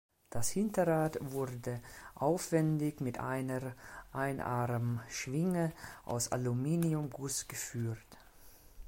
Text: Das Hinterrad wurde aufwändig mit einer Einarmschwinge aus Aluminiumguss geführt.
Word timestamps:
Das 0.31 0.49
Hinterrad 0.49 1.19
wurde 1.21 1.79
aufwändig 2.15 3.01
mit 3.01 3.19
einer 3.19 3.75
Einarmschwinge 4.11 5.73
aus 6.05 6.31
Aluminiumguss 6.31 7.47
geführt. 7.47 8.17